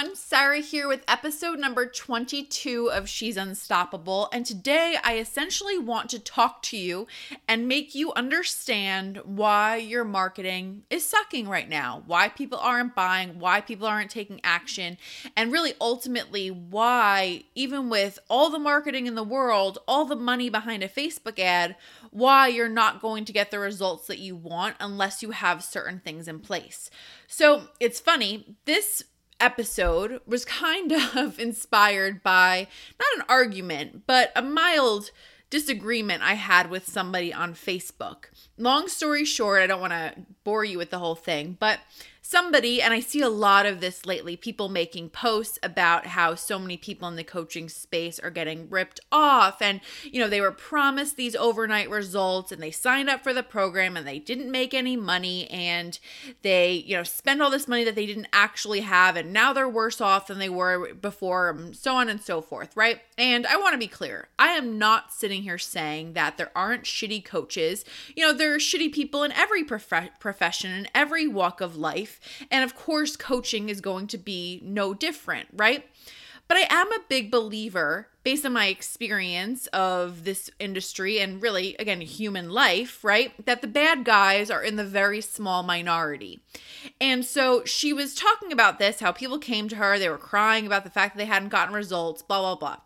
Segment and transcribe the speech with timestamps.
[0.00, 4.30] everyone, Sarah here with episode number 22 of She's Unstoppable.
[4.32, 7.06] And today I essentially want to talk to you
[7.46, 13.38] and make you understand why your marketing is sucking right now, why people aren't buying,
[13.38, 14.96] why people aren't taking action,
[15.36, 20.48] and really ultimately why, even with all the marketing in the world, all the money
[20.48, 21.76] behind a Facebook ad,
[22.10, 26.00] why you're not going to get the results that you want unless you have certain
[26.00, 26.88] things in place.
[27.26, 29.04] So it's funny, this
[29.40, 32.68] episode was kind of inspired by
[32.98, 35.10] not an argument, but a mild
[35.50, 38.26] disagreement I had with somebody on Facebook.
[38.60, 40.12] Long story short, I don't want to
[40.44, 41.80] bore you with the whole thing, but
[42.30, 46.60] somebody, and I see a lot of this lately, people making posts about how so
[46.60, 49.60] many people in the coaching space are getting ripped off.
[49.60, 53.42] And, you know, they were promised these overnight results and they signed up for the
[53.42, 55.98] program and they didn't make any money and
[56.42, 59.16] they, you know, spend all this money that they didn't actually have.
[59.16, 62.76] And now they're worse off than they were before, and so on and so forth,
[62.76, 63.00] right?
[63.18, 66.84] And I want to be clear I am not sitting here saying that there aren't
[66.84, 67.84] shitty coaches.
[68.14, 72.20] You know, there are shitty people in every prof- profession, in every walk of life.
[72.50, 75.86] And of course, coaching is going to be no different, right?
[76.48, 81.74] But I am a big believer, based on my experience of this industry and really,
[81.78, 83.32] again, human life, right?
[83.46, 86.40] That the bad guys are in the very small minority.
[87.00, 90.66] And so she was talking about this how people came to her, they were crying
[90.66, 92.76] about the fact that they hadn't gotten results, blah, blah, blah.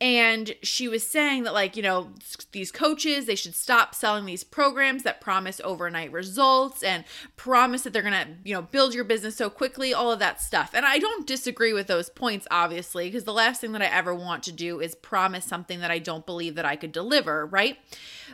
[0.00, 2.12] And she was saying that, like, you know,
[2.52, 7.04] these coaches, they should stop selling these programs that promise overnight results and
[7.36, 10.40] promise that they're going to, you know, build your business so quickly, all of that
[10.40, 10.70] stuff.
[10.72, 14.14] And I don't disagree with those points, obviously, because the last thing that I ever
[14.14, 17.78] want to do is promise something that I don't believe that I could deliver, right?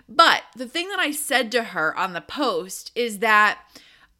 [0.08, 3.60] But the thing that I said to her on the post is that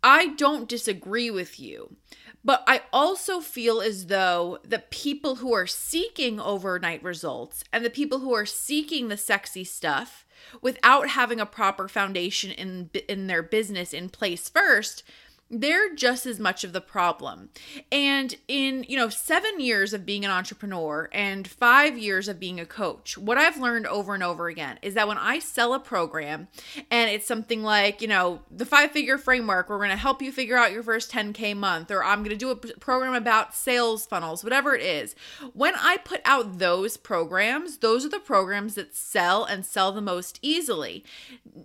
[0.02, 1.96] I don't disagree with you.
[2.44, 7.90] But I also feel as though the people who are seeking overnight results and the
[7.90, 10.24] people who are seeking the sexy stuff
[10.62, 15.02] without having a proper foundation in in their business in place first
[15.48, 17.50] they're just as much of the problem.
[17.92, 22.58] And in, you know, 7 years of being an entrepreneur and 5 years of being
[22.58, 25.78] a coach, what I've learned over and over again is that when I sell a
[25.78, 26.48] program
[26.90, 30.56] and it's something like, you know, the five-figure framework, we're going to help you figure
[30.56, 34.42] out your first 10k month or I'm going to do a program about sales funnels,
[34.42, 35.14] whatever it is.
[35.52, 40.00] When I put out those programs, those are the programs that sell and sell the
[40.00, 41.04] most easily.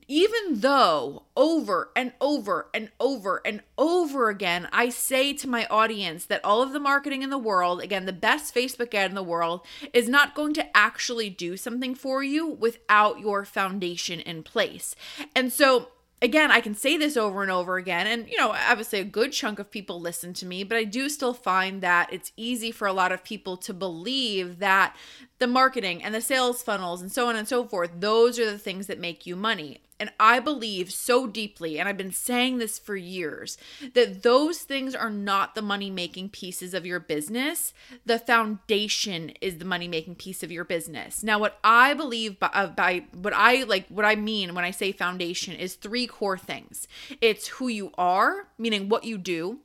[0.08, 6.25] Even though over and over and over and over again, I say to my audience
[6.25, 9.24] that all of the marketing in the world, again, the best Facebook ad in the
[9.24, 14.96] world, is not going to actually do something for you without your foundation in place.
[15.36, 15.88] And so,
[16.22, 18.06] again, I can say this over and over again.
[18.06, 21.09] And, you know, obviously a good chunk of people listen to me, but I do
[21.09, 24.96] still find that it's easy for a lot of people to believe that
[25.41, 28.59] the marketing and the sales funnels and so on and so forth, those are the
[28.59, 29.81] things that make you money.
[30.00, 33.57] And I believe so deeply, and I've been saying this for years,
[33.96, 37.74] that those things are not the money making pieces of your business.
[38.06, 41.24] The foundation is the money making piece of your business.
[41.24, 44.72] Now, what I believe by, uh, by what I like, what I mean when I
[44.72, 46.88] say foundation is three core things
[47.19, 49.59] it's who you are, meaning what you do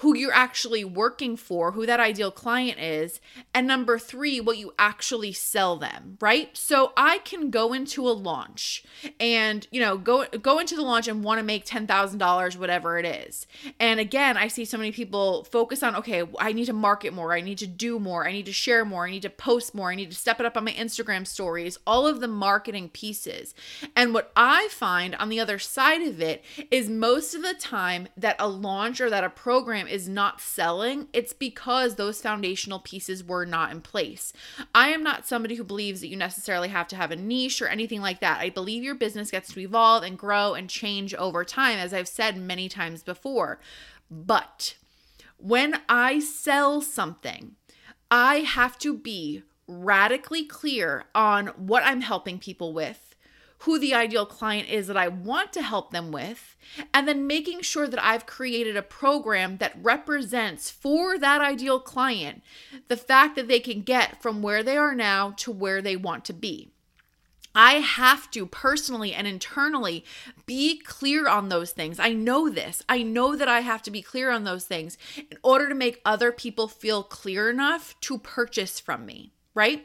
[0.00, 3.20] who you're actually working for, who that ideal client is,
[3.52, 6.56] and number three, what you actually sell them, right?
[6.56, 8.82] So I can go into a launch
[9.18, 12.56] and you know go go into the launch and want to make ten thousand dollars,
[12.56, 13.46] whatever it is.
[13.78, 17.34] And again, I see so many people focus on okay, I need to market more,
[17.34, 19.90] I need to do more, I need to share more, I need to post more,
[19.90, 23.54] I need to step it up on my Instagram stories, all of the marketing pieces.
[23.94, 28.08] And what I find on the other side of it is most of the time
[28.16, 33.24] that a launch or that a program is not selling, it's because those foundational pieces
[33.24, 34.32] were not in place.
[34.74, 37.68] I am not somebody who believes that you necessarily have to have a niche or
[37.68, 38.40] anything like that.
[38.40, 42.08] I believe your business gets to evolve and grow and change over time, as I've
[42.08, 43.60] said many times before.
[44.10, 44.76] But
[45.36, 47.56] when I sell something,
[48.10, 53.09] I have to be radically clear on what I'm helping people with
[53.60, 56.56] who the ideal client is that I want to help them with,
[56.94, 62.42] and then making sure that I've created a program that represents for that ideal client
[62.88, 66.24] the fact that they can get from where they are now to where they want
[66.26, 66.70] to be.
[67.54, 70.04] I have to personally and internally
[70.46, 71.98] be clear on those things.
[71.98, 72.82] I know this.
[72.88, 76.00] I know that I have to be clear on those things in order to make
[76.04, 79.84] other people feel clear enough to purchase from me right?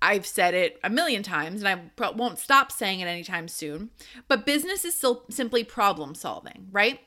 [0.00, 3.90] I've said it a million times and I won't stop saying it anytime soon.
[4.28, 7.00] But business is still simply problem solving, right?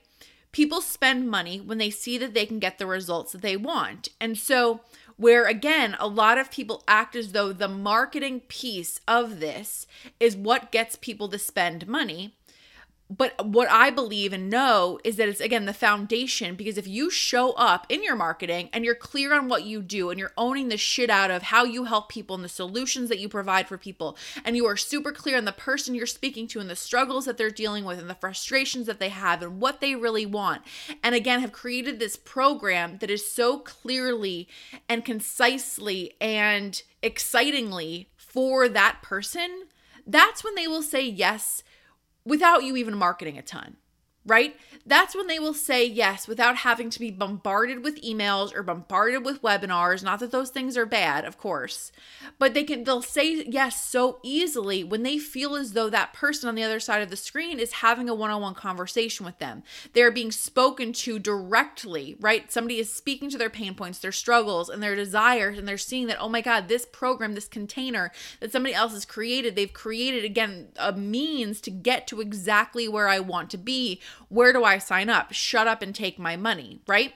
[0.58, 4.10] people spend money when they see that they can get the results that they want.
[4.20, 4.82] And so,
[5.16, 9.86] where again, a lot of people act as though the marketing piece of this
[10.20, 12.37] is what gets people to spend money
[13.10, 17.10] but what I believe and know is that it's again the foundation because if you
[17.10, 20.68] show up in your marketing and you're clear on what you do and you're owning
[20.68, 23.78] the shit out of how you help people and the solutions that you provide for
[23.78, 27.26] people and you are super clear on the person you're speaking to and the struggles
[27.26, 30.62] that they're dealing with and the frustrations that they have and what they really want
[31.02, 34.50] and again have created this program that is so clearly
[34.90, 39.64] and concisely and excitingly for that person
[40.06, 41.64] that's when they will say yes
[42.28, 43.78] without you even marketing a ton
[44.28, 44.56] right?
[44.88, 49.26] That's when they will say yes without having to be bombarded with emails or bombarded
[49.26, 50.02] with webinars.
[50.02, 51.92] Not that those things are bad, of course,
[52.40, 56.48] but they can they'll say yes so easily when they feel as though that person
[56.48, 59.62] on the other side of the screen is having a one-on-one conversation with them.
[59.92, 62.50] They're being spoken to directly, right?
[62.50, 66.08] Somebody is speaking to their pain points, their struggles, and their desires and they're seeing
[66.08, 68.10] that oh my god, this program, this container
[68.40, 73.10] that somebody else has created, they've created again a means to get to exactly where
[73.10, 74.00] I want to be
[74.30, 75.34] where do I sign up?
[75.34, 77.14] Shut up and take my money, right?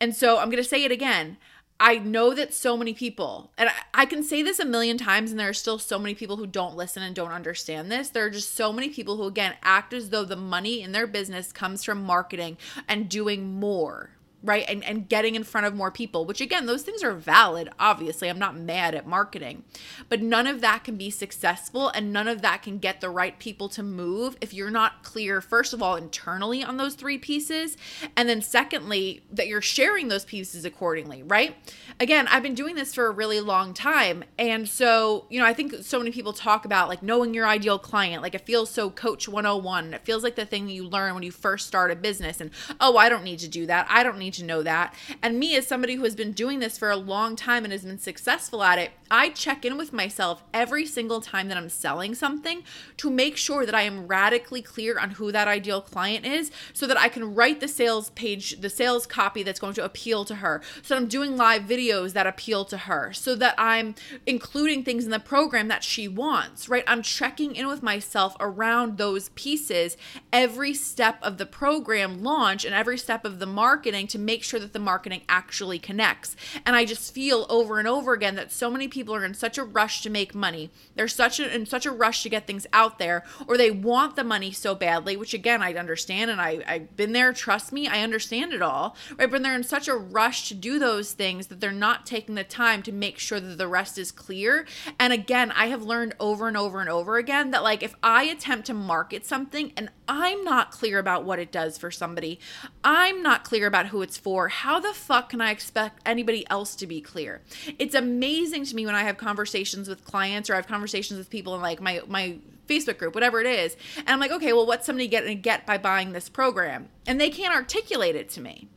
[0.00, 1.36] And so I'm going to say it again.
[1.80, 5.38] I know that so many people, and I, can say this a million times, and
[5.38, 8.08] there are still so many people who don't listen and don't understand this.
[8.08, 11.06] There are just so many people who, again, act as though the money in their
[11.06, 12.56] business comes from marketing
[12.88, 14.10] and doing more,
[14.42, 17.68] right and and getting in front of more people which again those things are valid
[17.78, 18.28] obviously.
[18.28, 19.64] I'm not mad at marketing.
[20.08, 23.38] But none of that can be successful and none of that can get the right
[23.38, 27.76] people to move if you're not clear first of all internally on those three pieces
[28.16, 31.56] and then secondly that you're sharing those pieces accordingly right?
[32.00, 35.52] Again i've been doing this for a really long time and so you know i
[35.52, 38.22] think so many people talk about like knowing your ideal client.
[38.22, 41.22] Like it feels so coach 101 it feels like the thing that you learn when
[41.22, 42.50] you first start a business and
[42.80, 43.86] oh i don't need to do that.
[43.88, 44.94] I don't need need to know that.
[45.22, 47.84] And me, as somebody who has been doing this for a long time and has
[47.84, 52.14] been successful at it, I check in with myself every single time that I'm selling
[52.14, 52.62] something
[52.98, 56.86] to make sure that I am radically clear on who that ideal client is so
[56.86, 60.36] that I can write the sales page, the sales copy that's going to appeal to
[60.36, 60.60] her.
[60.82, 63.94] So I'm doing live videos that appeal to her, so that I'm
[64.26, 66.84] including things in the program that she wants, right?
[66.86, 69.96] I'm checking in with myself around those pieces
[70.32, 74.60] every step of the program launch and every step of the marketing to make sure
[74.60, 76.36] that the marketing actually connects.
[76.64, 79.58] And I just feel over and over again that so many people are in such
[79.58, 80.70] a rush to make money.
[80.94, 84.16] They're such a, in such a rush to get things out there, or they want
[84.16, 86.30] the money so badly, which again, I understand.
[86.30, 87.32] And I, I've been there.
[87.32, 89.30] Trust me, I understand it all, right?
[89.30, 92.44] But they're in such a rush to do those things that they're not taking the
[92.44, 94.66] time to make sure that the rest is clear.
[94.98, 98.24] And again, I have learned over and over and over again that like if I
[98.24, 102.40] attempt to market something and I'm not clear about what it does for somebody,
[102.82, 106.74] I'm not clear about who it's for, how the fuck can I expect anybody else
[106.76, 107.42] to be clear?
[107.78, 111.30] It's amazing to me when I have conversations with clients or I have conversations with
[111.30, 112.38] people in like my my
[112.68, 115.66] Facebook group, whatever it is, and I'm like, okay, well, what's somebody going to get
[115.66, 116.88] by buying this program?
[117.06, 118.68] And they can't articulate it to me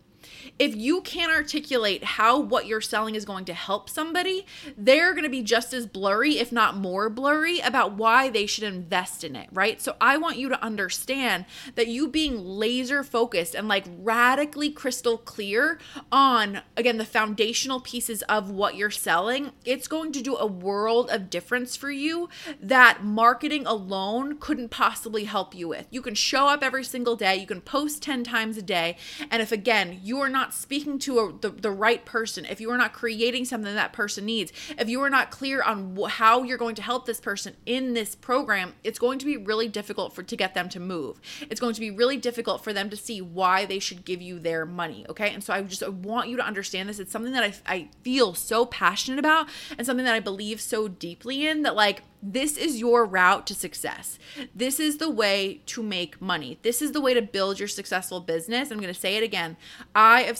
[0.59, 4.45] if you can't articulate how what you're selling is going to help somebody,
[4.77, 8.63] they're going to be just as blurry, if not more blurry, about why they should
[8.63, 9.81] invest in it, right?
[9.81, 11.45] So I want you to understand
[11.75, 15.79] that you being laser focused and like radically crystal clear
[16.11, 21.09] on, again, the foundational pieces of what you're selling, it's going to do a world
[21.09, 22.29] of difference for you
[22.61, 25.87] that marketing alone couldn't possibly help you with.
[25.89, 28.97] You can show up every single day, you can post 10 times a day,
[29.29, 32.69] and if again, you are not speaking to a, the, the right person, if you
[32.71, 36.43] are not creating something that person needs, if you are not clear on wh- how
[36.43, 40.13] you're going to help this person in this program, it's going to be really difficult
[40.13, 41.19] for to get them to move.
[41.49, 44.39] It's going to be really difficult for them to see why they should give you
[44.39, 45.05] their money.
[45.09, 45.33] Okay.
[45.33, 46.99] And so I just I want you to understand this.
[46.99, 49.47] It's something that I, I feel so passionate about
[49.77, 53.55] and something that I believe so deeply in that like this is your route to
[53.55, 54.19] success.
[54.53, 56.59] This is the way to make money.
[56.61, 58.69] This is the way to build your successful business.
[58.69, 59.57] I'm going to say it again.
[59.95, 60.33] I,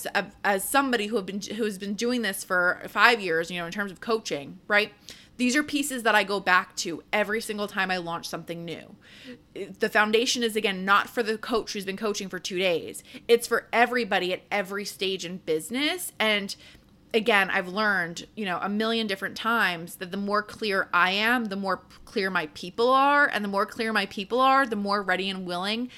[0.44, 3.66] as somebody who have been who has been doing this for five years, you know,
[3.66, 4.94] in terms of coaching, right?
[5.38, 8.96] These are pieces that I go back to every single time I launch something new.
[9.80, 13.04] The foundation is again not for the coach who's been coaching for two days.
[13.28, 16.56] It's for everybody at every stage in business and
[17.14, 21.46] again, I've learned, you know, a million different times that the more clear I am,
[21.46, 23.28] the more clear my people are.
[23.28, 25.90] And the more clear my people are, the more ready and willing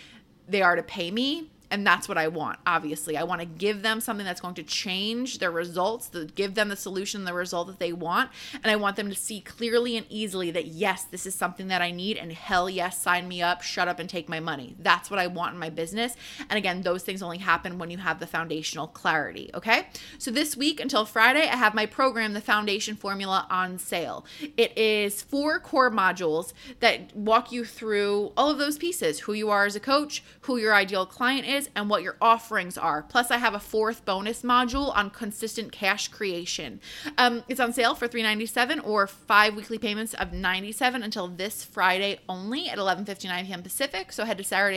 [0.47, 1.49] they are to pay me.
[1.73, 3.17] And that's what I want, obviously.
[3.17, 6.69] I want to give them something that's going to change their results, to give them
[6.69, 8.29] the solution, the result that they want.
[8.53, 11.81] And I want them to see clearly and easily that, yes, this is something that
[11.81, 12.17] I need.
[12.17, 14.75] And hell yes, sign me up, shut up, and take my money.
[14.77, 16.15] That's what I want in my business.
[16.47, 19.49] And again, those things only happen when you have the foundational clarity.
[19.55, 19.87] Okay.
[20.19, 24.27] So this week until Friday, I have my program, The Foundation Formula, on sale.
[24.57, 29.49] It is four core modules that walk you through all of those pieces who you
[29.49, 33.03] are as a coach, who your ideal client is, and what your offerings are.
[33.03, 36.79] Plus, I have a fourth bonus module on consistent cash creation.
[37.17, 42.19] Um, it's on sale for 397 or five weekly payments of 97 until this Friday
[42.27, 43.63] only at 11:59 p.m.
[43.63, 44.11] Pacific.
[44.11, 44.73] So head to sarah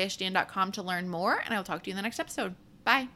[0.73, 2.55] to learn more, and I will talk to you in the next episode.
[2.85, 3.09] Bye.